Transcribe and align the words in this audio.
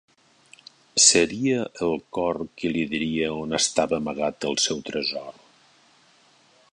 Seria 1.07 1.59
el 1.87 1.93
cor 2.19 2.39
qui 2.61 2.71
li 2.73 2.87
diria 2.95 3.29
on 3.43 3.55
estava 3.59 3.97
amagat 4.03 4.51
el 4.53 4.59
seu 4.67 4.85
tresor. 4.91 5.41